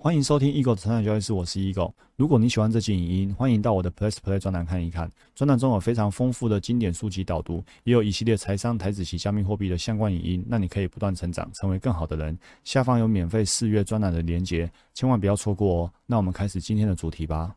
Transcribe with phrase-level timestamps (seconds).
[0.00, 1.92] 欢迎收听 Eagle 的成长交易室，我是 Eagle。
[2.14, 5.10] 如果你喜欢这期影音，欢迎到我的 Plus Play 专栏看一看。
[5.34, 12.38] 专栏中有非常丰富的经典书籍导读，也有一系列财商、台子及加密货币的相关影音，让你可以不断成长，成为更好的人。
[12.62, 15.92] 下方有免费试阅专栏的连结，千万不要错过哦。
[16.06, 17.52] 那我们开始今天的主题吧。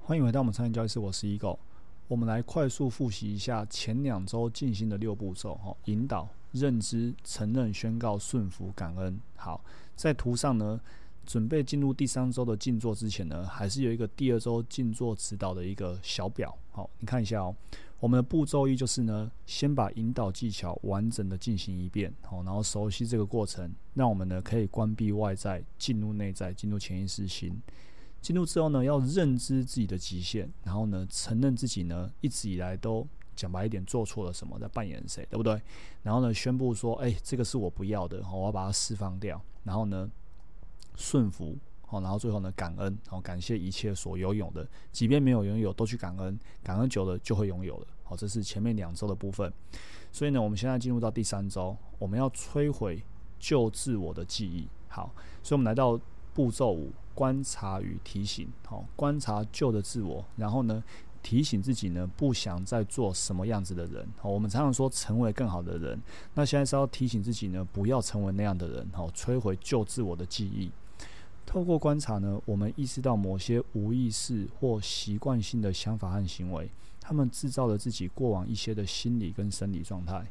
[0.00, 1.56] 欢迎回到我们成长交易室，我是 Eagle。
[2.08, 9.16] 我们来快速复习一下前两周进行的六步骤：哈，引导、认知、承认、宣告、顺服、感恩。
[9.36, 9.62] 好，
[9.94, 10.80] 在图上呢。
[11.30, 16.52] 准备进入第三周的静坐之前呢，还是有一个第二周静坐指导的一个小表。
[16.72, 17.54] 好，你看一下哦。
[18.00, 27.62] 我们的步骤一就是呢，先把引导技巧完整的进行一遍，好，然后熟悉这个过程，让我们呢可以关闭外在，进入内在，进入潜意识心。
[28.20, 35.62] 进入之后呢，要认知自己的极限，然后呢，承认自己呢一直以来都讲白一点做错了什么，在扮演谁，对不对？
[36.02, 39.40] 然后呢，宣布说，哎，这个是我不要的，好我要把它释放掉。
[39.62, 40.10] 然后呢？
[41.00, 49.50] 顺服，好，然后最后呢，感恩，好，感谢一切所拥有的，即便没有拥有，都去感恩，感恩久了就会拥有了，好，这是前面两周的部分。
[50.12, 53.02] 所以呢，我们现在进入到第三周，我们要摧毁
[53.38, 55.10] 旧自我的记忆，好，
[55.42, 55.98] 所以我们来到
[56.34, 60.84] 步骤五，观察与提醒，好，观察旧的自我，然后呢，
[61.22, 66.00] 提醒自己呢，不想再做什么样子的人，好，我们常常说成为更好的人，
[66.34, 70.70] 那现在是要提醒自己呢，不要成为那样的人，好，摧毁旧自我的记忆。
[71.50, 76.70] 透过观察呢，我们意识到某些无意识或习惯性的想法和行为，
[77.00, 80.24] 他们制造了自己过往一些的心理跟生理状态。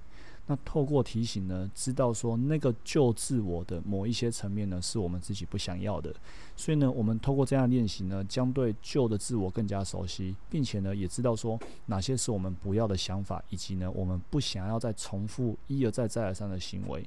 [0.48, 6.16] 那透过提醒呢，知道说那个旧自我的某一些层面呢，是我们自己不想要的。
[6.56, 17.06] 所以呢，我们透过这样练习呢，将对旧的自我更加熟悉，并且呢，也知道说哪些是我们不要的想法，以及呢，我们不想要再重复一而再再而三的行为。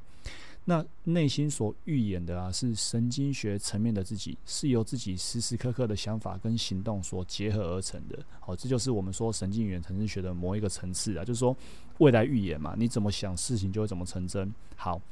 [0.64, 8.16] 那内心所预演的啊，是神经学层面的自己，是由自己时时刻刻的想法跟行动所结合而成的。
[8.38, 11.56] 好，这就是我们说神经元神经学的某一个层次啊，就是说
[11.98, 14.54] 未来预言嘛，你怎么想事情就会怎么成真。
[14.76, 15.02] 好，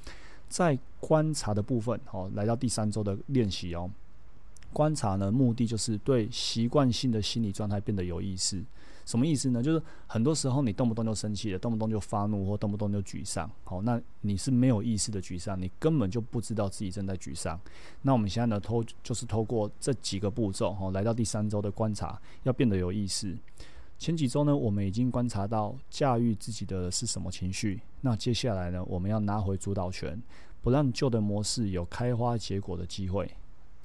[0.48, 3.90] 在观察的部分，好，来到第三周的练习哦。
[4.72, 8.62] 观察呢，目的就是对习惯性的心理状态变得有意识。
[9.10, 9.60] 什么意思呢？
[9.60, 13.50] 就是很多时候你动不动就生气了，动不动就发怒，或动不动就沮丧。
[13.64, 17.58] 好，那你是没有意识的沮丧，你根本就不知道自己正在沮丧。
[18.02, 23.36] 那我们现在呢，透就是透过这几个步骤，哈，来到第三周的观察，要变得有意识。
[23.98, 27.80] 前几周呢，我们已经观察到驾驭自己的是什么情绪。
[28.02, 30.22] 那接下来呢，我们要拿回主导权，
[30.62, 33.28] 不让旧的模式有开花结果的机会。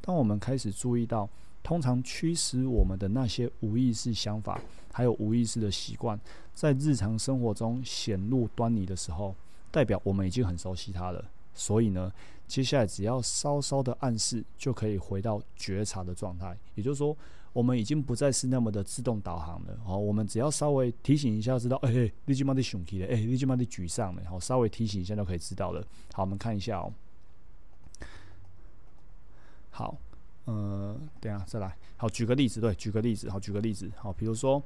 [0.02, 1.28] 当我们开始注意到，
[1.66, 4.62] 通常驱使我们的那些无意识想法，
[4.94, 6.18] 还有无意识的习惯，
[6.54, 9.36] 在日常生活中显露端倪的时候，
[9.72, 11.26] 代表我们已经很熟悉它了。
[11.56, 12.14] 所以呢，
[12.48, 16.56] 接下来只要稍稍的暗示，就可以回到觉察的状态。
[16.76, 17.18] 也就是说，
[17.52, 19.76] 我们已经不再是那么的自动导航了。
[19.84, 25.84] 好，我们只要稍微提醒一下，知道，哎，你今妈的生气了，哎，你今妈的沮丧了，好，稍微提醒一下就可以知道了。
[26.14, 26.94] 好，我们看一下哦。
[29.72, 29.98] 好，
[30.46, 31.76] 呃，等下再来。
[31.98, 34.62] 好，举个例子，对，举个例子，好，举个例子，好，比如说，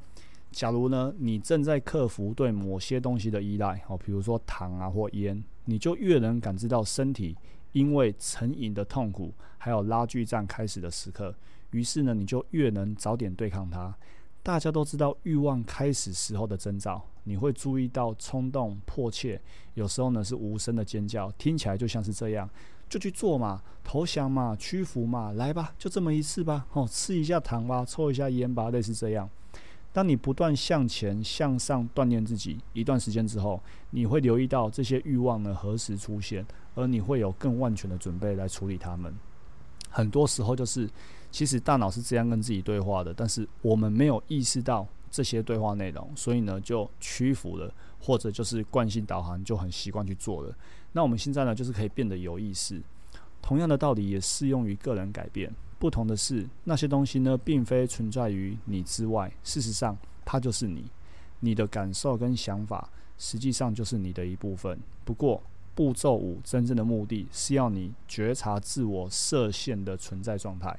[0.52, 7.38] 假如呢，你正在克服对某些东西的依赖，好，比如说糖啊或烟，你就越能感知到身体
[7.72, 11.34] 因为成瘾的痛苦，还有拉锯战开始的时刻，
[11.72, 13.96] 于是呢，你就越能早点对抗它。
[14.42, 19.40] 大家都知道欲望开始时候的征兆，你会注意到冲动、迫切，
[19.76, 22.50] 有时候呢是无声的尖叫，听起来就像是这样。
[22.90, 29.30] 就去做嘛，投降嘛，屈服嘛，来吧，就这么一次吧，哦，吃一下糖吧，抽一下烟吧，类似这样。
[29.92, 36.46] 当你不断向前向上锻炼自己一段时间之后，你会留意到这些欲望呢何时出现，
[36.76, 39.14] 而你会有更万全的准备来处理它们。
[39.90, 40.88] 很多时候就是，
[41.32, 50.56] 其实大脑是这样跟自己对话的，但是我们没有意识到这些对话内容，所以呢就屈服了，或者就是惯性导航就很习惯去做了。
[50.92, 52.82] 那我们现在呢，就是可以变得有意识。
[53.42, 55.52] 同样的道理也适用于个人改变。
[55.80, 59.32] 不同的是，那些东西呢，并非存在于你之外。
[59.44, 60.86] 事实上，它就是你。
[61.40, 64.78] 你的感受跟想法，实际上就是你的一部分。
[65.06, 65.42] 不过，
[65.74, 70.78] 步骤五真正的目的是要你觉察自我设限的存在状态。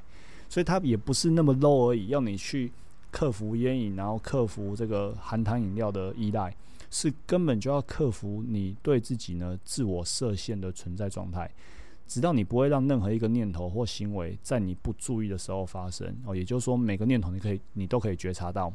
[0.50, 2.70] 所以，它也不是那么 low 而已，要你去
[3.10, 6.54] 克服烟瘾，然后克服这个含糖饮料的依赖。
[6.92, 11.48] 是根本就要克服你对自己呢自我设限的存在状态，
[12.08, 16.34] 直到你不会让任何一个念头或行为在你不注意的时候发生哦。
[16.34, 18.72] 也就是说，每个念头你可以你都可以觉察到，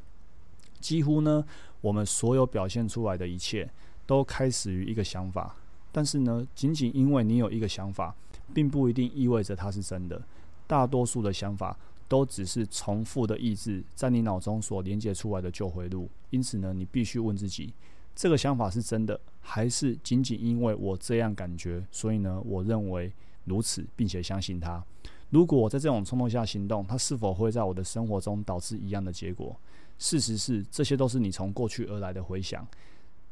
[0.80, 1.44] 几乎呢
[1.82, 3.70] 我们所有表现出来的一切
[4.06, 5.54] 都开始于一个想法。
[5.92, 8.16] 但是呢，仅仅因为你有一个想法，
[8.54, 10.22] 并不一定意味着它是真的。
[10.68, 16.10] 大多数的想法都只是重复的意志在你脑中所连接出来的旧回路。
[16.30, 17.74] 因此呢，你必须问自己：
[18.16, 23.12] 这个想法是真的，还是仅仅因为我这样感觉，所以呢，我认为
[23.46, 24.84] 如此，并且相信它？
[25.30, 29.60] 如果我在这种冲动下行动，它是否会在我的生活中导致一样的结果？
[29.98, 32.66] 事实是，这些都是你从过去而来的回想。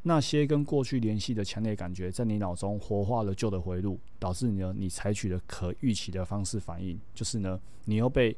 [0.06, 8.36] 那些跟过去联系的强烈感觉，在你脑中活化了旧的回路，导致你呢，你采取了可预期的方式反应，就是呢，你又被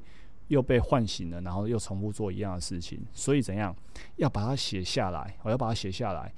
[0.48, 3.00] 又被唤醒了，然后又重复做一样的事情。
[3.12, 3.74] 所以怎样，
[4.16, 6.32] 要把它写下来，我要把它写下来。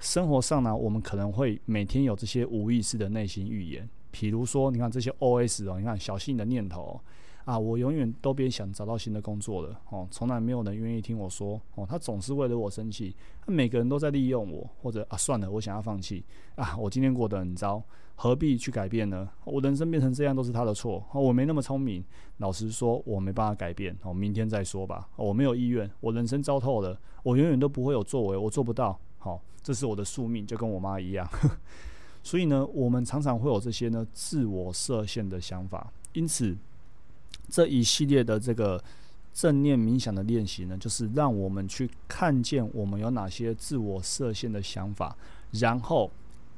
[0.00, 7.00] 生活上呢，我们可能会每天有这些无意识的内心预言，比如说，你看这些 OS 哦，你看小心你的念头。
[7.44, 13.14] 啊，我永远都别想找到新的工作了哦，从来没有人愿意听我说哦，他总是为了我生气，
[13.44, 16.24] 他每个人都在利用我，或者啊，算了，我想要放弃
[16.56, 17.82] 啊，我今天过得很糟，
[18.14, 19.28] 何必去改变呢？
[19.44, 22.02] 我人生变成这样都是他的错，我没那么聪明，
[22.38, 31.28] 老实说，我没办法改变哦，明天再说吧，我没有意愿，我人生糟透了，我永远都不会有作为，我做不到，好，这是我的宿命，就跟我妈一样，
[32.24, 36.56] 所以呢，我们常常会有这些呢自我设限的想法，因此。
[37.48, 38.82] 这一系列的这个
[39.32, 45.16] 正念冥想的练习呢，就是让我们去看见我们有哪些自我设限的想法，
[45.52, 46.10] 然后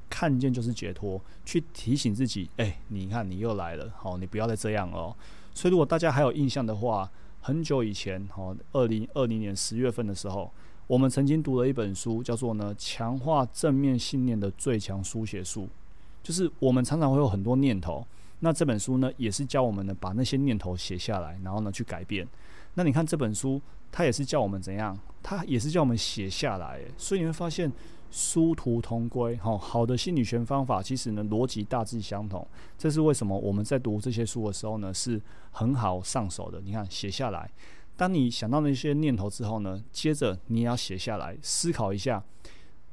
[0.08, 5.14] 看见就是解脱，去提醒自己：哎，你看你又来了，好，你不要再这样哦。
[5.54, 10.50] 所以，如果大家还有印象的话，很久以前，哈，二零二零年十月份的时候，
[10.86, 15.64] 我们曾经读了一本书，叫做呢《强化正面信念的最强书写术》，
[16.22, 18.06] 就是我们常常会有很多念头。
[18.40, 22.26] 那这本书呢，也是教我们呢，把那些念头写下来，然后呢去改变。
[22.74, 23.60] 那你看这本书，
[23.90, 26.80] 它也是教我们怎样，它也是叫我们写下来。
[26.98, 27.72] 所以你会发现
[28.10, 29.34] 殊途同归。
[29.36, 32.46] 哈，好的心理学方法其实呢逻辑大致相同。
[32.76, 36.60] 这是为什么我们在读这些书的时候呢是很好上手的。
[36.60, 37.50] 你看写下来，
[37.96, 42.22] 当你想到那些念头之后呢，接着你也要写下来，思考一下，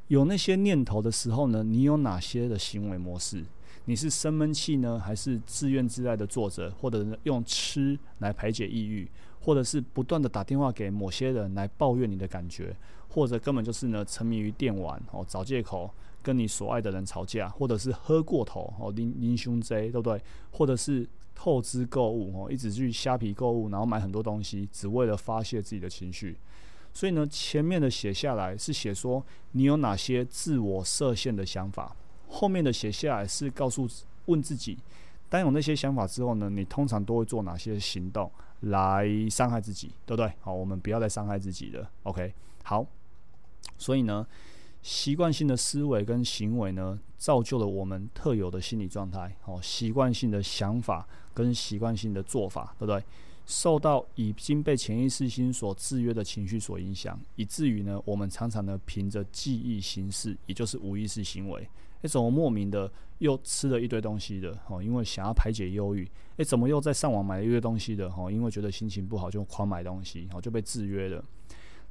[0.07, 3.43] 有那些念头的时候呢，你有哪些的行为模式？
[3.85, 9.09] 你是生闷气呢，还是自怨自艾的作者，或者用吃来排解抑郁，
[9.41, 12.73] 或者是不断的打电话给某些人来抱怨你的感觉，
[13.09, 20.21] 或者根本就是呢沉迷于电玩哦，找借口跟你所爱的人吵架，或者是喝过头哦，拎拎胸贼，对不对？
[20.51, 26.37] 或者是透支购物哦，一直去虾皮购物，然后买很多东西，只为了发泄自己的情绪。
[26.93, 31.93] 所以呢，前面的写下来是写说你有哪些自我设限的想法。
[32.33, 33.87] 后面的写下来是告诉
[34.25, 34.75] 问自己，
[35.29, 38.29] 当有那些想法之后呢，你通常都会做哪些行动
[38.61, 40.33] 来伤害自己，对不对？
[40.41, 41.87] 好，我们不要再伤害自己了。
[42.03, 42.33] OK，
[42.63, 42.83] 好。
[43.77, 44.25] 所以呢，
[44.81, 49.35] 习惯性的思维跟行为呢，造就了我们特有的心理状态。
[49.41, 53.03] 好，习惯性的想法跟习惯性的做法，对不对？
[53.45, 61.67] 受到已经被潜意识心所制约的情绪所影响，以至于呢，我们常常呢，凭着记忆行事，也就是无意识行为。
[62.03, 64.57] 诶，怎么莫名的又吃了一堆东西的？
[64.69, 66.09] 哦，因为想要排解忧郁。
[66.37, 68.07] 诶，怎么又在上网买了一堆东西的？
[68.15, 71.23] 哦，因为觉得心情不好就狂买东西，哦，就被制约了。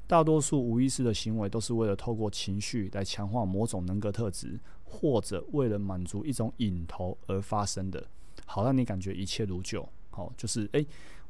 [0.06, 8.04] 大多数无意识的行为都是为了透过情绪来强化某种人格特质，或者为了满足一种瘾头而发生的，
[8.44, 9.88] 好让你感觉一切如旧。
[10.10, 10.86] 好，就是诶，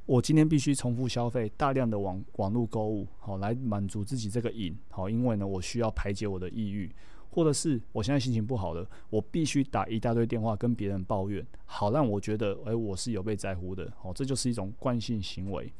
[0.07, 4.77] 我今天必须重复消费大量的网网络购物，好来满足自己这个瘾。
[4.89, 6.91] 好，因为呢，我需要排解我的抑郁。
[7.33, 15.73] 或者是我现在心情不好了，我必须打一大堆电话跟别人抱怨，好让我觉得，诶，我是有被在乎的，哦，这就是一种惯性行为。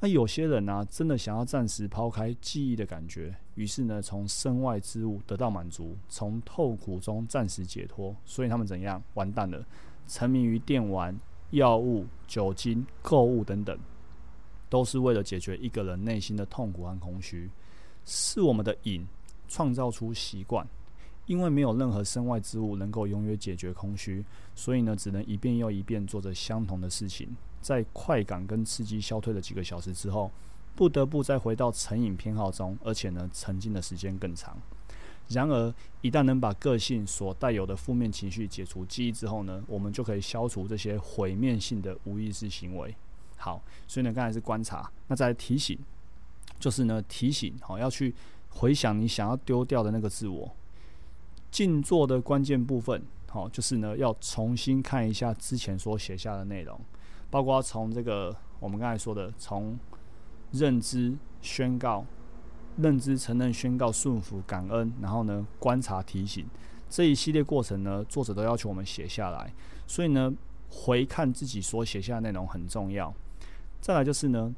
[0.00, 9.00] 那有些人呢，真的想要暂时抛开记忆的感觉，于是呢，从身外之物得到满足，从痛苦中暂时解脱，所以他们怎样？
[9.14, 9.64] 完蛋了，
[10.08, 11.16] 沉迷于电玩、
[11.50, 13.78] 药物、酒精、购物等等，
[14.68, 17.48] 都是为了解决一个人内心的痛苦和空虚，
[18.04, 19.06] 是我们的瘾。
[19.52, 20.66] 创造出习惯，
[21.26, 27.28] 因为没有任何身外之物能够永远解决空虚，所以呢，只能一遍又一遍做着相同的事情。
[27.60, 30.30] 在快感跟刺激消退了几个小时之后，
[30.74, 34.56] 不得不再回到成瘾偏好中，而且呢，沉浸的时间更长。
[35.28, 42.96] 然而，一旦能把个性所带有的负面情绪解除记忆之后呢，我们就可以消除这些毁灭性的无意识行为。
[43.36, 45.78] 好，所以呢，刚才是观察，那再提醒，
[46.58, 48.14] 就是呢，提醒好要去。
[48.54, 50.54] 回想你想要丢掉的那个自我，
[51.50, 56.78] 静坐的关键部分，好，就是呢要重新看一下之前所写下的内容，
[57.30, 59.78] 包括从这个我们刚才说的，从
[60.52, 62.04] 认知宣告、
[62.76, 66.46] 认知承认、宣告、顺服、感恩，然后呢观察、提醒
[66.88, 69.52] 这一系列过程呢，作者都要求我们写下来。
[69.86, 70.32] 所以呢，
[70.70, 73.12] 回看自己所写下的内容很重要。
[73.80, 74.54] 再来就是呢，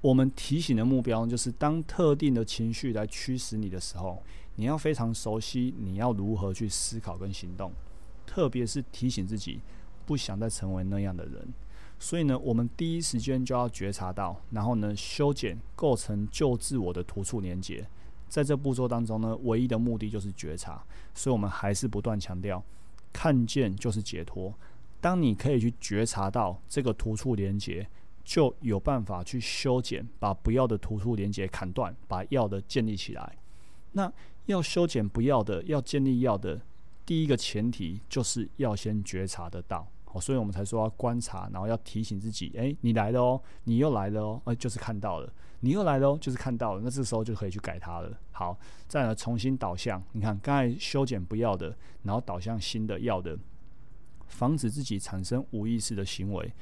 [0.00, 4.22] 我们提醒的目标就是，当特定的情绪来驱使你的时候，
[4.56, 7.72] 你要非常熟悉你要如何去思考跟行动，
[8.26, 9.60] 特别是提醒自己
[10.04, 11.48] 不想再成为那样的人。
[11.98, 17.86] 所以呢，我们第一时间就要觉察到，然后呢，修剪构成旧自我的突触连接。
[18.28, 20.84] 在这步骤当中呢，唯一的目的就是觉察。
[21.14, 22.62] 所以我们还是不断强调，
[23.12, 24.52] 看见就是解脱。
[25.00, 27.88] 当你可以去觉察到这个突触连接，
[28.26, 33.38] 就有办法去修剪，把不要的突出连接砍断，把要的建立起来。
[33.92, 34.12] 那
[34.46, 36.60] 要修剪不要的，要建立要的，
[37.06, 39.86] 第一个前提就是要先觉察得到。
[40.04, 46.80] 好，所以我们才说要观察，然后要提醒自己：诶，你来了哦，你又来了哦，诶，就是看到了，你又来了哦，就是看到了。
[46.82, 48.18] 那这时候就可以去改它了。
[48.32, 50.02] 好，再来重新导向。
[50.10, 53.38] 你看，刚才修剪不要的，然后导向新的要的。
[54.26, 56.52] 防止自己产生无意识的行为，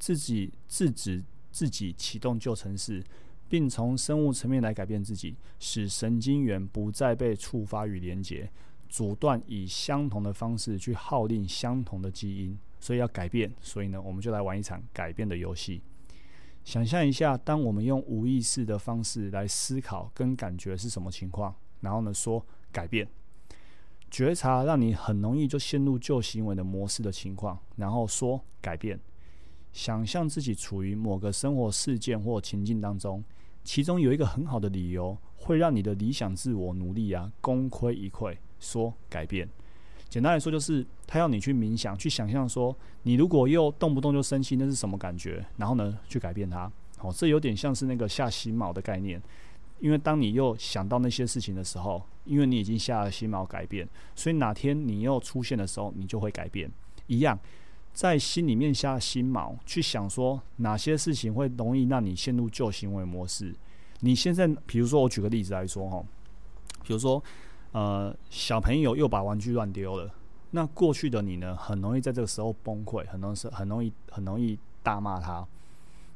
[0.00, 3.04] 自己制止自己启动旧程式，
[3.48, 8.50] 并从生物层面来改变自己，使神经元不再被触发与连接，
[8.88, 12.58] 阻断以相同的方式去号令相同的基因。
[12.82, 15.82] 所以要改变，所以呢，我们就来玩一场改变的游戏。
[16.64, 22.42] 想象一下，当我们用无意识的方式来思考跟感觉是什么情况，然后呢说
[22.72, 23.06] 改变。
[24.10, 28.98] 觉察让你很容易就陷入旧行为的模式的情况，然后说改变。
[29.72, 33.22] 想象自己处于某个生活事件或情境当中，
[33.62, 38.36] 其中有一个很好的理由会让你的理想自我努力啊功亏一篑。
[38.58, 39.48] 说改变，
[40.08, 45.42] 简单来说就是他要你去冥想，去想象说你如果又动不动就生气，那是什么感觉？
[45.56, 46.70] 然后呢去改变它。
[46.98, 49.22] 好，这有点像是那个下心锚的概念。
[49.78, 56.70] 因为当你又想到那些事情的时候，因为你已经下了心锚改变，所以哪天你又出现的时候，你就会改变。
[57.06, 57.38] 一样，
[57.92, 63.54] 在心里面下心锚，去想说哪些事情会容易让你陷入旧行为模式。
[64.00, 66.02] 你现在，比如说我举个例子来说哈，
[66.82, 67.22] 比如说
[67.72, 70.10] 呃小朋友又把玩具乱丢了，
[70.52, 75.46] 那过去的你呢，很容易在这个时候崩溃，很容易很容易很容易大骂他。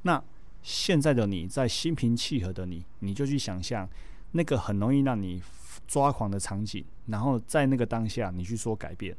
[0.02, 0.23] 那
[0.62, 3.87] 现在的你在心平气和的你，你就去想象
[4.33, 5.43] 那个很容易让你
[5.87, 9.14] 抓狂的场景，然后在那个当下你去说改变，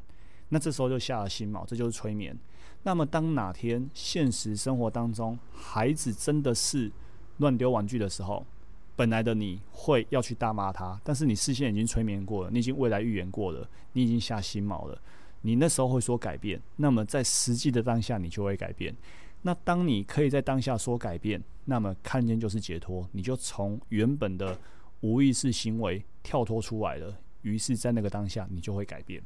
[0.48, 2.36] 那这时候就下了心锚，这就是催眠。
[2.82, 6.90] 那么当哪天现实生活当中孩子真的是
[7.38, 8.46] 乱丢玩具的时候，
[8.94, 14.96] 本来的你会要去大骂他，但是你事先已经催眠过了，你已经未来预言过了，你已经下心锚了，
[15.42, 18.94] 你那时候会说改变，那么在实际的当下你就会改变。
[19.42, 24.58] 那当你可以在当下说改变，那么看见就是解脱，你就从原本的
[25.00, 27.16] 无意识行为跳脱出来了。
[27.42, 29.22] 于是，在那个当下，你就会改变。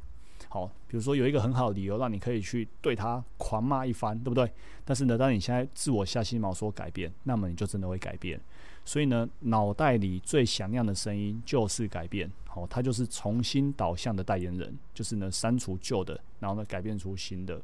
[0.53, 4.53] 好，比如说有一个很好的理由，让你可以去对他狂骂一番，对不对？
[4.85, 8.39] 但是呢，当你现在自我下心毛说改变，那么你就真的会改变。
[8.85, 12.29] 所以呢，脑袋里最响亮的声音就是改变。
[12.49, 17.63] 好，它就是重新导向的代言人，就是呢删除旧的，然后呢改变出新的。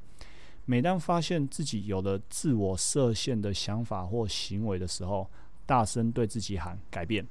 [0.64, 5.28] 每当发现自己有了自我设限的想法或行为的时候，
[5.64, 7.26] 大声对自己喊“改变”。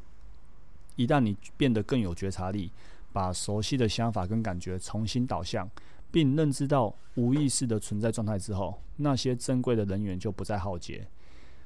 [0.97, 2.71] 一旦你变得更有觉察力，
[3.15, 5.65] 把熟悉的想法跟感觉重新导向，
[6.11, 11.07] 并认知到无意识的存在状态之后，那些珍贵的人员就不再耗竭。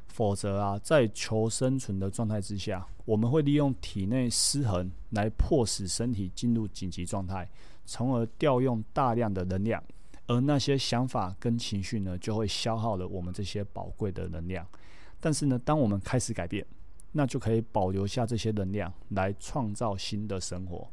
[0.06, 7.50] 否则啊，在求生存的状态之下，我们会利用体内失衡来迫使身体进入紧急状态，
[7.84, 9.84] 从而调用大量的能量。
[10.27, 14.63] 而那些想法跟情绪呢，就会消耗了我们这些宝贵的能量。
[15.20, 16.63] 但是呢，当我们开始改变，
[17.12, 20.88] 那就可以保留下这些能量来创造新的生活。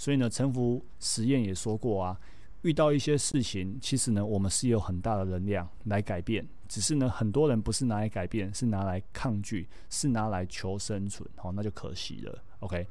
[0.00, 2.18] 所以呢，沉浮实验也说过啊，
[2.62, 6.48] 遇到一些事情，其实呢，我们是有很大的能量来改变。
[6.66, 11.28] 只是呢，很多人不是拿来改变，是拿来抗拒，是拿来求生存。
[11.36, 12.42] 好，那就可惜了。
[12.60, 12.86] OK，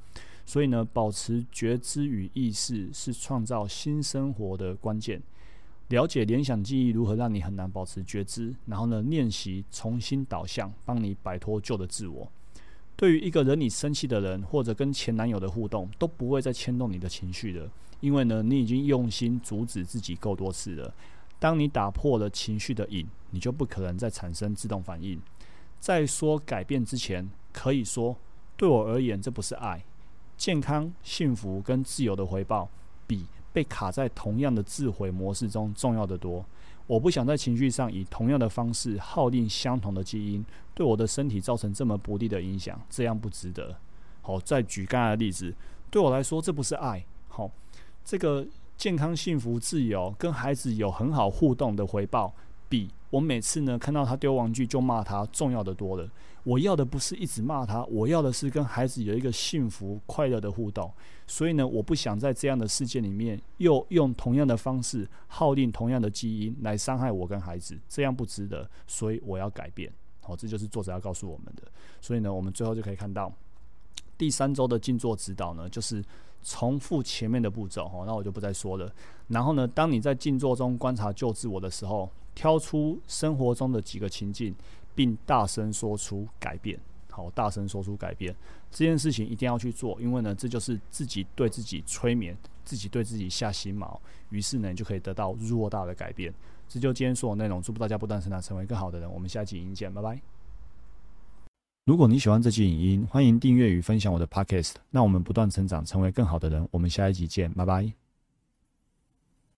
[0.45, 5.19] 所以呢，保持觉知与意识是创造新生活的关键。
[5.87, 12.31] 了解联想记忆如何让你很难保持觉知，然后呢，练习重新导向，帮你摆脱旧的自我。
[12.99, 17.65] 对于一个惹你生气的人，或者跟前男友的互动，都不会再牵动你的情绪的，
[18.01, 20.93] 因为呢，你已经用心阻止自己够多次了。
[21.39, 25.17] 当你打破了情绪的瘾，你就不可能再产生自动反应。
[25.79, 28.17] 在说改变之前，可以说：
[28.57, 29.81] 对我而言，这不是爱。
[30.35, 32.69] 健康、幸福跟自由的回报，
[33.07, 33.25] 比。
[33.51, 36.45] 被卡在同样的自毁模式中重要的多。
[36.89, 40.43] 我不想在情绪上以同样的方式耗尽相同的基因，
[40.73, 43.77] 对我的身体造成这么不利的影响，这样不值得。
[44.23, 45.53] 好，再举刚才的例子，
[45.91, 47.05] 对我来说这不是爱。
[47.27, 47.47] 好，
[48.03, 48.43] 这个
[48.75, 52.33] 健康、幸福、自由，跟孩子有很好互动的回报，
[52.67, 56.09] 比我每次呢看到他丢玩具就骂他重要的多了。
[56.43, 60.91] 我要的不是一直骂他，我要的是跟孩子有一个幸福快乐的互动。
[61.27, 68.67] 所以呢，我不想在这样的世界里面又用同样的方式耗尽同样的基因来伤害我跟孩子，这样不值得。
[68.87, 69.91] 所以我要改变。
[70.21, 71.63] 好，这就是作者要告诉我们的。
[71.99, 73.31] 所以呢，我们最后就可以看到
[74.17, 76.03] 第三周的静坐指导呢，就是
[76.41, 77.87] 重复前面的步骤。
[77.87, 78.91] 哈，那我就不再说了。
[79.27, 84.55] 然后呢，当你在静坐中观察救自我的时候，挑出生活中的几个情境。
[84.95, 86.77] 并大声说出改变，
[87.09, 88.35] 好，大声说出改变
[88.69, 93.97] 这件事情一定要去做，因为呢，这就是自己对自己催眠，自己对自己下心锚，
[94.29, 96.33] 于是呢，你就可以得到偌大的改变。
[96.67, 99.09] 这就今天所有内容，祝福大家不断成长，成为更好的人。
[99.13, 100.19] 我们下期影音见，拜拜。
[101.85, 106.67] 如果你喜欢这期影音，欢迎订阅与分享我的 podcast，让我们不断成长，成为更好的人。
[106.71, 108.08] 我们下一集见，拜拜。